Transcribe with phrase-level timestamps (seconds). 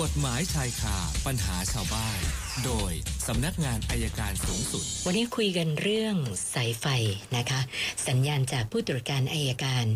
[0.00, 2.20] กฎหมายชายคาปัญหาชาวบ้าน
[2.64, 2.92] โดย
[3.26, 6.16] สำนักงานอายการสูงสุด วันนี้คุยกันเรื่อง
[6.54, 6.86] สายไฟ
[7.36, 7.60] นะคะ
[8.08, 9.86] สัญญาณจากผู้ตรวจการอายการ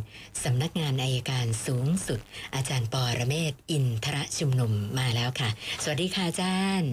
[0.44, 2.20] สำนักงานอายการสูงสุด
[2.54, 5.50] อาจารย์ปอระเมศวร์อินทรชุมนุมมาแล้วค่ะ
[5.82, 6.92] สวัสดีค่ะอาจารย์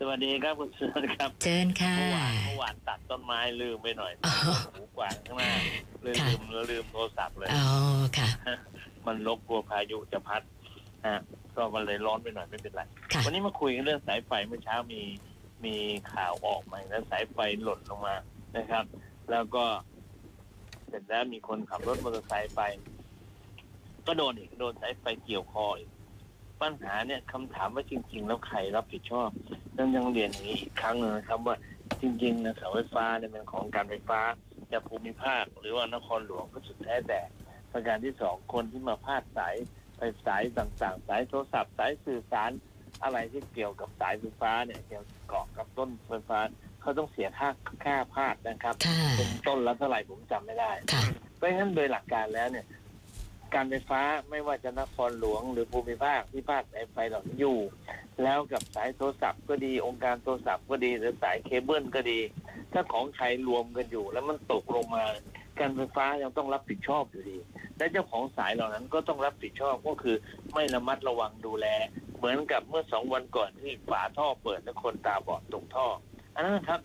[0.00, 4.34] สวัสดีครับคุณเสือครับเชิญค่ะเมื่อวานเมื่อวานตัดต้นไม้ลืมไปหน่อยอ๋อ
[4.74, 5.52] หูกวางข้างหน้า
[6.04, 7.64] ลืมค่ะลืมแล้วลืมโทรศัพท์เลยอ๋อ
[8.18, 8.28] ค่ะ
[9.06, 10.42] มันลบกลัวพายุจะพัด
[11.06, 11.18] ฮะ
[11.58, 15.02] ก็มันเลยร้อนไปหน่อยไม่เป็นไร ค่ะ วันนี้มาคุยกันเรื่องสายไฟเมื่อเช้ามี
[15.64, 15.74] มี
[16.12, 18.16] ข่าวออกมาแล้วสายไฟหล่นลงมา
[18.56, 18.84] นะครับ
[19.30, 19.64] แล้วก็
[20.88, 22.62] เสร็จแล้วมีคนขับรถมอเตอร์ไซค์ไป
[24.06, 25.90] ก็โดนอีกโดนสายไฟเกี่ยวคออีก
[26.62, 29.28] ปัญหาเนี่ยคำถามว่าจริง ๆ แล้วใครรับผิดชอบ
[29.76, 31.56] ต้องยังเรียนอย่างนี้อีกครั้งหนึงนะครับว่า
[32.00, 34.20] จริงๆนะเสาไฟฟ้าเนี่ยเป็นของการไฟฟ้า
[34.72, 37.20] จากภูมิภาคหรือว่านครหลวงก็สุดแท้แต่
[37.72, 39.56] ประการที่สองคนที่มาพาดสาย
[39.98, 42.50] ไฟสายต่างๆ สายโทรศัพท์ สายสื่อสาร
[43.02, 46.38] อะไรที่เกี่ยวกับสายไฟฟ้าเนี่ยเกี่ยวเกาะกับต้นไฟฟ้า
[46.80, 47.48] เขาต้องเสียค่า
[47.84, 51.02] ค่าพาดนะครับค่ะเป็นต้นละเท่าไหร่ผมจำไม่ได้ค่ะ
[51.36, 52.66] เพราะฉะนั้นโดยหลักการแล้วเนี่ย
[53.54, 57.58] การไฟฟ้าไม่ว่าจะนครหลวงหรือภูมิภาคที่พาดสายไฟเหล่านี้อยู่
[58.22, 62.20] แล้วกับสายโทรศัพท์ก็ดีองค์การโทรศัพท์ก็ดีหรือสายเคเบิลก็ดี
[62.72, 65.04] ถ้าของใครรวมกันอยู่ แล้วมันตกลงมา
[65.58, 67.38] การไฟฟ้ายังต้องรับผิดชอบอยู่ดี
[67.78, 70.16] และเจ้าของสายเหล่านั้นก็ต้องรับผิดชอบก็คือ
[70.54, 71.66] ไม่ระมัดระวังดูแล
[72.16, 75.86] เหมือนกับเมื่อสองวันก่อนที่ฝาท่อเปิดแล้วคนตาบอดตกท่อ
[76.34, 76.80] อันนั้นนะครับ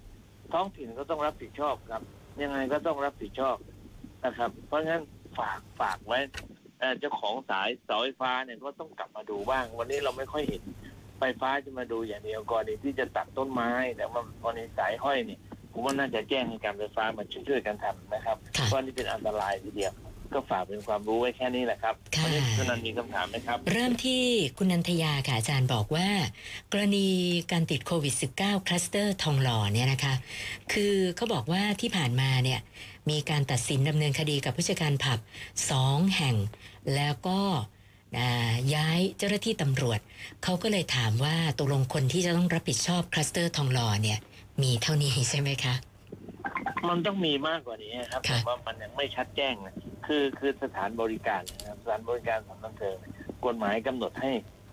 [0.53, 2.01] ท้องถิ่นก็ต้องรับผิดชอบครับ
[2.41, 3.57] ยังไงก็ต้องรับผิดชอบ
[4.25, 5.01] นะครับ เพราะงั้น
[5.37, 6.19] ฝากฝากไว้
[6.79, 10.63] เอ่อเจ้าของสายเสาไฟฟ้าเนี่ยก็ต้องกลับมาดูบ้าง วันนี้เราไม่ค่อยเห็น
[11.19, 15.39] ไฟฟ้าจะมาดูอย่างเดียวก่อนดีที่จะตัดต้นไม้ แต่ว่าตอนนี้สายห้อยเนี่ย
[15.71, 19.93] ผมว่าน่าจะแจ้งให้การไฟฟ้ามาช่วยๆกันทำนะครับค่ะเพราะนี่เป็นอันตรายทีเดียว
[20.35, 24.23] ก็ฝากเป็นความรู้ไว้แค่นี้แหละครับค่ะ วันนี้คุณนันมีคำถามไหมครับ เริ่มที่
[24.57, 26.09] คุณนันทยาค่ะอาจารย์บอกว่า
[26.71, 27.07] กรณี
[27.51, 30.13] การติดโควิด -19 คลัสเตอร์ทองหล่อเนี่ยนะคะ
[30.73, 32.59] คือเขาบอกว่าที่ผ่านมาเนี่ย
[33.09, 35.19] มีการตัดสินดำเนินคดีกับผู้จัดการผับ
[35.69, 36.35] สองแห่ง
[36.95, 37.39] แล้วก็
[38.17, 39.99] อ่าย้ายเจ้าหน้าที่ตำรวจ
[40.43, 44.19] เขาก็เลยถามว่าตกลงคนที่จะต้องรับผิดชอบคลัสเตอร์ทองหล่อเนี่ย
[44.61, 45.73] มีเท่านี้ใช่ไหมคะ
[46.89, 49.73] มันต้องมีมากกว่านี้ครับค่ะ แต่ว่ามันยังไม่ชัดแจ้งนะ
[50.07, 53.13] คือคือสถานบริการนะครับสถานบริการสถานบันเทิงเนี่ย
[53.45, 54.31] กฎหมายกำหนดให้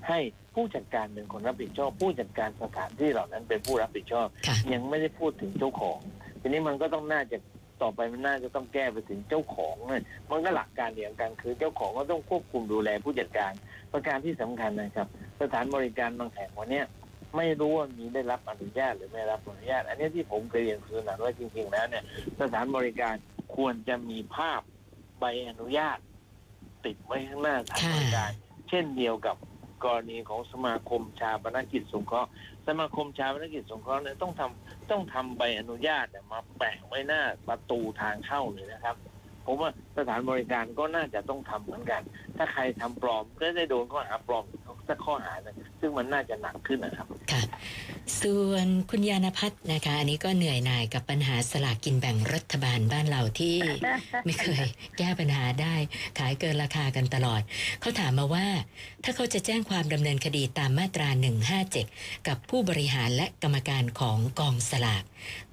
[0.09, 0.19] ให้
[0.55, 5.99] ผู้จัดการเป็นคนรับผิดชอบ ผู้จัดการสถานที่เหล่านั้นเป็นผู้รับผิดชอบค่ะยังไม่ได้พูดถึงเจ้าของ
[6.41, 7.39] ทีนี้มันก็ต้องน่าจะ
[7.83, 13.53] ต่อไปมันน่าจะต้องแก้ไปถึงเจ้าของเนี่ยมันก็หลักการเดียวกันคือเจ้าของก็ต้องควบคุมดูแลผู้จัดการ
[13.93, 15.09] ประการที่สำคัญนะครับ
[15.41, 16.87] สถานบริการบางแห่งวันเนี้ย
[17.37, 22.05] ไม่รู้ว่ามีได้รับอนุญาตหรือไม่รับอนุญาต อันนี้ที่ผมเคยเรียนคือนะว่าจริงๆแล้วเนี่ย
[22.41, 23.15] สถานบริการ
[23.57, 24.61] ควรจะมีภาพ
[25.21, 25.99] ใบอนุญาต
[26.85, 28.33] ติดไว้ข้างหน้าสถานบริการ
[28.69, 29.37] เช่นเดียวกับ
[29.85, 32.31] กรณีของสมาคมชาปนกิจสงเคราะห์
[32.67, 38.97] สมาคมชาปนกิจสงเคราะห์เนี่ยต้องทำต้องทำใบอนุญาตเนี่ยมาแปะไว้หน้าประตูทางเข้าเลยนะครับ
[39.47, 42.03] ผมว่าสถานบริการก็น่าจะต้องทำเหมือนกัน
[42.37, 44.45] ถ้าใครทำปลอมก็ได้โดนข้อหาปลอม
[44.89, 47.41] สักข้อหาหนึงซึ่งมันน่าจะหนักขึ้นนะครับ ค่ะ
[48.23, 53.57] ส่วนคุณยานพัฒน์นะคะ อันนี้ก็เหนื่อยหน่ายกับปัญหาสลากกินแบ่งรัฐบาลบ้านเราที่
[54.25, 54.65] ไม่เคย
[54.99, 55.75] แก้ปัญหาได้
[56.19, 57.43] ขายเกินราคากันตลอด
[57.81, 58.47] เขาถามมาว่า
[59.05, 61.09] ถ้าเขาจะแจ้งความดำเนินคดีตามมาตรา
[61.69, 65.03] 157 กับผู้บริหารและกรรมการของกองสลาก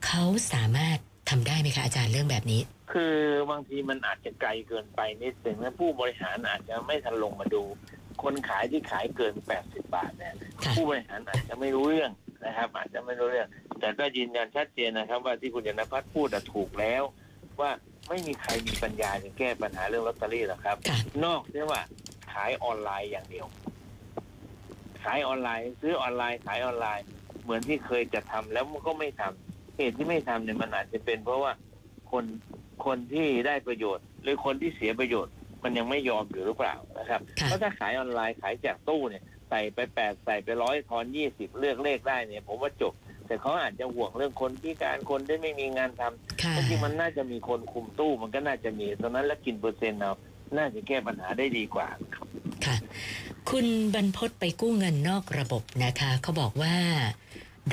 [0.05, 0.23] เขา
[0.53, 0.97] สามารถ
[1.29, 2.61] ทำได้ไหมคะอาจารย์เรื่องแบบนี้
[2.93, 3.17] คือ
[3.51, 7.63] บางทีมันอาจจะไกลเกินไปนิดนึงและผู้บริหารอาจจะไม่ทันลงมาดู
[8.23, 12.11] คนขายที่ขายเกิน 80 บาทเนี่ยค่ะผู้บริหารอาจจะไม่รู้เรื่อง
[12.47, 13.47] นะครับ อาจจะไม่รู้เรื่อง
[13.79, 17.03] แต่ก็ยืนยันชัดเจนนะครับ ว่าที่คุณยานพัฒน์พูดอะถูกแล้ว
[17.61, 17.71] ว่า
[18.09, 21.81] ไม่มีใครมีปัญญาจะแก้ปัญหาเรื่องลอตเตอรี่หรอกครับค่ะนอกจากว่า
[22.33, 23.47] ขายออนไลน์อย่างเดียว
[25.03, 27.05] ขายออนไลน์ ซื้อออนไลน์ขายออนไลน์
[27.43, 31.51] เหมือนที่เคยจะทำแล้วมันก็ไม่ทำเหตุที่ไม่ทำเนี่ยมันอาจจะเป็น เพราะว่า
[32.11, 32.25] คน
[32.85, 35.33] คนที่ได้ประโยชน์ หรือคนที่เสียประโยชน์
[35.63, 42.93] มันยังไม่ยอมอยู่หรือเปล่านะครับค่ะเพราะถ้าขายออนไลน์ขายจากตู้เนี่ย ใส่ไปแปดใส่ไปร้อยทอนยี่สิบเลือกเลขได้เนี่ย ผมว่าจบ
[43.27, 50.13] แต่เขาอาจจะห่วงเรื่องคนพิการคนที่ไม่มีงานทำค่ะจริงๆมันน่าจะมีคนคุมตู้มันก็น่าจะมีตอนนั้นแล้วกินเปอร์เซ็นต์เอา
[50.57, 51.87] น่าจะแก้ปัญหาได้ดีกว่า
[52.65, 52.75] ค่ะ
[53.49, 56.75] คุณบรรพศไปกู้เงินนอกระบบนะคะเขาบอกว่า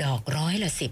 [0.03, 0.91] ดอกร้อยละสิบ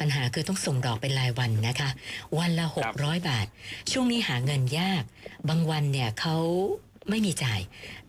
[0.00, 1.90] ปัญหาคือต้องส่งดอกเป็นรายวันนะคะ
[2.38, 3.46] วันละหคกรับร้อยบาท
[3.92, 5.02] ช่วงนี้หาเงินยาก
[5.48, 6.36] บางวันเนี่ยเขา
[7.10, 7.60] ไม่มีจ่าย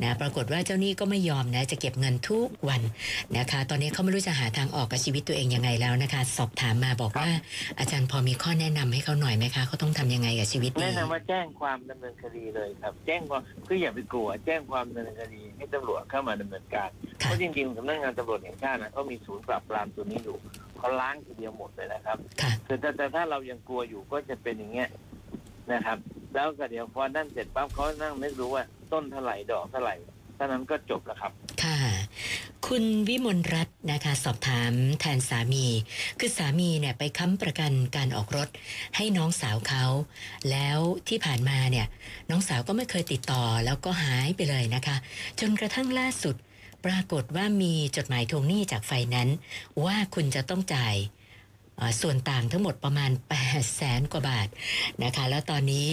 [0.03, 2.81] นะปรากฏว่าเจ้าหนี้ก็ไม่ยอมนะจะเก็บเงินทุกวัน
[3.37, 7.29] นะคะ ตอนนี้เขาไม่รู้จะหาทางออกกับชีวิตตัวเองยังไงแล้วนะคะ สอบถามมาบอกว่า
[7.79, 20.37] อาจารย์พอมีข้อแนะนำให้เขาหน่อยไหมคะเขาต้องทำยังไงกับชีวิตแนะนี้นำว่าแจ้งความดำเนินคดีเลยครับ แจ้งความคืออย่าไปกลัว แจ้งความดำเนินคดีให้ตำรวจเข้ามาดำเนินการเพค่ะราะจริงๆสำนักงานตำรวจแห่งชาตินะเขามีศูนย์ปราบปรามตัวนี้อยู่
[20.77, 24.89] เขาล้างทีเดียวหมดเลยนะครับค่ะแต่แต่แต่ถ้าเรายังกลัวอยู่ก็จะเป็นอย่างเงี้ย
[25.73, 25.97] นะครับ
[26.33, 28.63] แล้วก็เดี๋ยวพอนั่นเสร็จปั๊บเขานั่งนึกดูว่า
[28.93, 29.95] ต้นเท่าไหร่ดอกเท่าไหร่
[30.35, 31.31] เท่านั้นก็จบแล้วครับ
[31.63, 31.79] ค่ะ
[32.67, 35.65] คุณวิมลรัตน์นะคะ สอบถามแทนสามี
[36.19, 38.49] คือสามีเนี่ยไปค้ำประกันการออกรถ
[38.95, 39.85] ให้น้องสาวเขา
[40.51, 40.79] แล้ว
[41.09, 41.87] ที่ผ่านมาเนี่ย
[42.29, 44.95] น้องสาวก็ไม่เคยติดต่อแล้วก็หายไปเลยนะคะ
[45.39, 46.35] จนกระทั่งล่าสุด
[46.85, 49.29] ปรากฏว่ามีจดหมายทวงหนี้จากไฟนั้น
[49.85, 50.95] ว่าคุณจะต้องจ่าย
[52.01, 53.11] ส่วนต่างทั้งหมดประมาณ
[53.43, 54.47] 8แสนกว่าบาท
[55.03, 55.87] นะคะ แล้วตอนนี้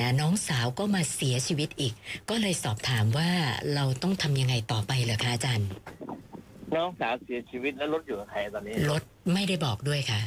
[0.00, 1.92] นะน้องสาวก็มาเสียชีวิตอีก
[2.30, 3.30] ก็เลยสอบถามว่า
[3.74, 5.68] เราต้องทำยังไงต่อไปเหรอคะอาจารย์
[6.76, 10.20] น้องสาวเสียชีวิตแล้วรถอยู่กับใครตอนนี้ รถไม่ได้บอกด้วยค่ะ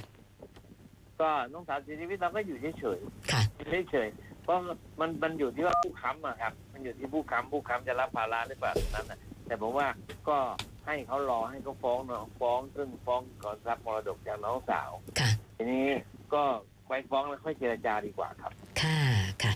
[1.22, 3.00] ก็น้องสาวเสียชีวิตเราก็อยู่เฉย
[3.32, 4.56] ค่ะๆเฉยๆเพราะ
[5.00, 9.88] มันมันอยู่ที่ว่าผู้ค้ำอะครับ มันอยู่ที่ผู้ค้ำผู้ค้ำจะรับภาระหรือเปล่าตรงนั้นนะแต่ผมว่า
[10.30, 10.38] ก็
[10.86, 15.86] ให้เขารอให้เขาฟ้องเนาะฟ้อง ซึ่งฟ้องก่อนรับมรดกจากน้องสาว ค่ะ ทีนี้
[16.34, 16.44] ก็
[16.88, 18.52] ไปฟ้องแล้วค่อยเจรจาดีกว่าครับ
[18.82, 19.02] ค่ะ
[19.44, 19.54] ค่ะ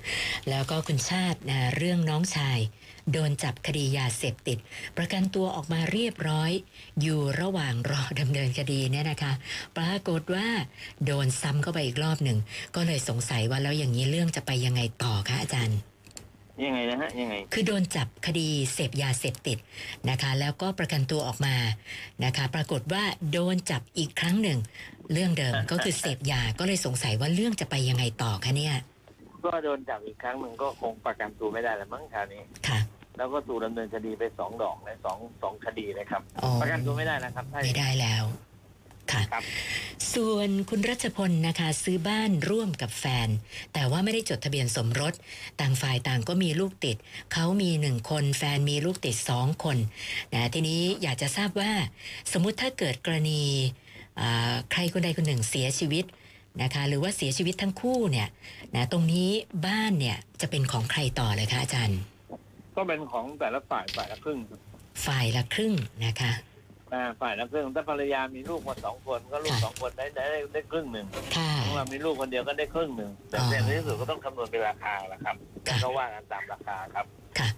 [0.50, 2.59] แล้วก็คุณชาตินะเรื่องน้องชาย
[3.12, 4.57] โดนจับคดียาเสพติด
[4.97, 6.51] ประกันตัวออกมาเรียบร้อย
[7.01, 9.33] อยู่ระหว่างรอดำเนินคดีเนี่ยนะคะ
[9.77, 10.47] ปรากฏว่า
[11.06, 12.38] โดนซ้ำเข้าไปอีกรอบหนึ่ง
[12.75, 15.80] ก็เลยสงสัยว่าแล้วอย่างนี้เรื่องจะไปยังไงต่อคะอาจารย์
[16.65, 19.57] ยังไงนะฮะยังไง คือโดนจับคดีเสพยาเสพติด
[20.09, 21.56] นะคะ แล้วก็ประกันตัวออกมา
[22.25, 24.59] นะคะ ปรากฏว่าโดนจับอีกครั้งหนึ่ง
[25.13, 28.75] เรื่องเดิมก็คือเสพยาก็เลยสงสัยว่าเรื่องจะไปยังไงต่อคะเนี่ย
[29.45, 32.80] ก็โดนจับอีกครั้งหนึ่งก็คงประกันตัวไม่ได้แล้วมั้งคราวนี้ค่ะ
[33.18, 38.24] แล้วก็ถูกดำเนินคดีไปสองดอกเลยสองสองคดีเลยครับอ๋อประกันตัวไม่ได้นะครับถ้าไม่ได้แล้ว
[39.13, 39.44] ค่ะครับ
[40.13, 43.27] ส่วนคุณรัชพลนะคะ ซื้อบ้านร่วมกับแฟน
[43.74, 45.13] แต่ว่าไม่ได้จดทะเบียนสมรส
[45.59, 46.98] ต่างฝ่ายต่างก็มีลูกติด
[47.33, 49.77] เขามีหนึ่งคน แฟนมีลูกติดสองคน
[50.33, 51.71] นะทีนี้อยากจะทราบว่า
[52.31, 53.42] สมมุติถ้าเกิดกรณี
[54.19, 56.06] อ่าใครคนใดคนหนึ่งเสียชีวิต
[56.62, 58.27] นะคะหรือว่าเสียชีวิตทั้งคู่เนี่ย
[58.75, 59.30] นะตรงนี้
[59.65, 62.00] บ้านเนี่ยจะเป็นของใครต่อเลยคะอาจารย์
[62.75, 64.39] ก็เป็นของแต่ละฝ่ายฝ่ายละครึ่ง
[65.06, 65.74] ฝ่ายละครึ่ง
[66.06, 66.31] นะคะ
[66.94, 71.06] อ่าฝ่ายละครึ่งถ้าภรรยามีลูกมาสองคนก็ลูกค่ะสองคนได้ได้ได้ได้ครึ่งหนึ่ง
[71.38, 75.36] ค่ะ ของเรามีลูกคนเดียวก็ได้ครึ่งหนึ่งแต่อ๋อในที่สุดก็ต้องคำนวณเป็นราคาแหละครับ
[75.68, 77.06] ค่ะก็ว่ากันตามราคาครับ
[77.39, 77.50] ค่ะ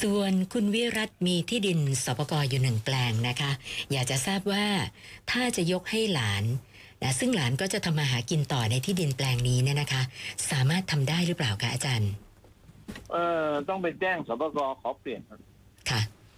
[0.00, 3.50] ส่วนคุณวิรัตมีที่ดินสปกรอยู่หนึ่งแปลงนะคะ
[3.92, 4.66] อยากจะทราบว่า
[5.30, 6.44] ถ้าจะยกให้หลาน
[7.02, 10.02] นะซึ่งหลานก็จะทำมาหากินต่อในที่ดินแปลงนี้เนี่ยนะคะ
[10.50, 12.12] สามารถทำได้หรือเปล่าคะอาจารย์
[13.12, 15.20] เออต้องไปแจ้งสปกขอเปลี่ยน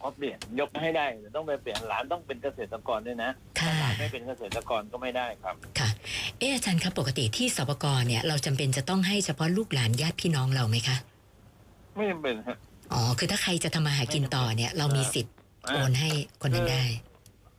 [0.04, 3.30] ค่ะขอเปลี่ยนยกให้ได้แต่ต้องไปเปลี่ยนหลานต้องเป็นเกษตรกรด้วยนะ
[3.60, 5.88] ค่ะถ้าหลานไม่เป็นเกษตรกรก็ไม่ได้ครับ ค่ะ
[6.38, 10.96] เอออาจารย์ครับปกติที่สปกรเนี่ยเราจำเป็นจะต้องให้เฉพาะลูกหลานญาติพี่น้องเราไหมคะ
[11.96, 12.56] ไม่จำเป็นครับ
[12.92, 15.34] อ๋อ คือถ้าใครจะทำมาหากินต่อเนี่ย เรามีสิทธิ์
[15.72, 16.10] โอนให้
[16.42, 16.84] คนนั้นได้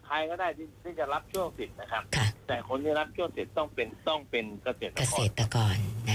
[0.05, 5.77] ใครก็ได้ที่ที่จะรับช่วงสิทธิ์นะครับ ค่ะ แต่คนที่รับช่วงสิทธิ์ต้องเป็นต้องเป็นเกษตรเกกษรตรกร
[6.09, 6.14] นะ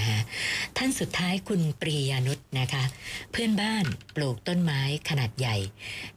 [0.77, 2.83] ท่านสุดท้ายคุณปรียานุษนะคะ
[3.31, 3.85] เพื่อนบ้าน
[4.15, 5.57] ปลูกต้นไม้ขนาดใหญ่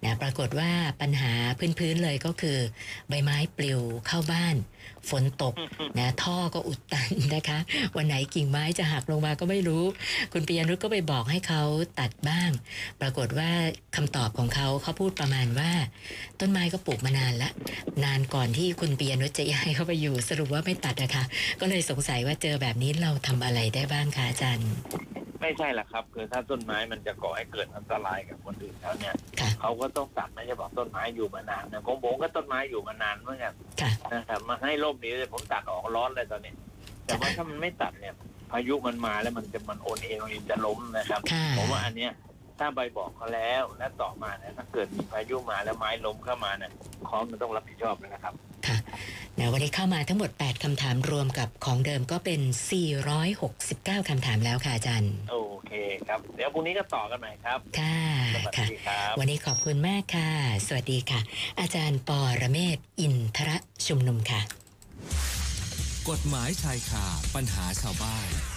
[0.05, 1.33] นะปรากฏว่าปัญหา
[1.79, 2.59] พื้นๆเลยก็คือ
[3.09, 4.57] ใบไม้ปลิวเข้าบ้าน
[5.11, 5.55] ฝนตก
[5.99, 7.59] นะท่อก็อุดตันนะคะ
[7.97, 9.85] วันไหนกิ่งไม้จะหักลงมาก็ไม่รู้
[10.33, 11.63] คุณปรียานุษก็ไปบอกให้เขา
[12.01, 12.51] ตัดบ้าง
[13.01, 13.51] ปรากฏว่า
[13.97, 15.73] คำตอบของเขาเขาพูดประมาณว่า
[16.41, 17.51] ต้นไม้ก็ปลูกมานานละ
[18.05, 21.25] นานก่อนที่คุณปียนุชจะย้ายเข้าไปอยู่สรุปว่าไม่ตัดนะคะ
[21.61, 24.69] ก็เลยสงสัยว่าเจอแบบนี้เราทำอะไรได้บ้างคะอาจารย์
[25.41, 36.53] ไม่ใช่หรอกครับ คือถ้าต้นไม้มันจะก่อให้เกิดอันตรายกับคนอื่นแล้วเนี่ยค่ะ เขาก็ต้องตัดไม่ใช่บอกต้นไม้อยู่มานานนะของผมก็ต้นไม้อยู่มานานเหมือนกันค่ะ นะครับมาให้ร่มนี้เลยผมตัดออกร้อนเลยตอนนี้
[37.07, 38.15] แต่ว่าถ้ามันไม่ตัดเนี่ย
[38.51, 42.13] พายุมันมาแล้วมันจะมันโอนเองโอนเองจะล้มนะครับ ค่ะ ผมว่าอันเนี้ย
[42.59, 46.71] ถ้าใบบอกเขาแล้วและต่อมาเนี่ยถ้าเกิดมีพายุมาแล้วไม้ล้มเข้ามาเนี่ย
[47.07, 48.54] เขามันต้องรับผิดชอบเลยนะครับค่ะ
[49.45, 52.41] นะวันนี้เข้ามาทั้งหมด 8 คำถามรวมกับของเดิมก็เป็น
[53.25, 55.37] 469 คำถามแล้วค่ะอาจารย์ โอ
[55.67, 55.73] เค
[56.07, 58.01] ครับ เดี๋ยวพรุ่งนี้ก็ต่อกันใหม่ครับ ค่ะ
[58.35, 60.31] สวัสค่ะดีครับวันนี้ขอบคุณมากค่ะ
[60.67, 61.21] สวัสดีค่ะ
[61.61, 64.41] อาจารย์ปอระเมศวร์อินทระชุมนุมค่ะ
[66.11, 68.29] กฎหมายชายคาปัญหาชาวบ้าน